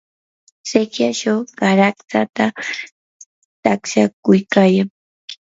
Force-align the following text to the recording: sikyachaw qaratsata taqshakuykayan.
sikyachaw 0.69 1.39
qaratsata 1.57 2.45
taqshakuykayan. 3.63 4.89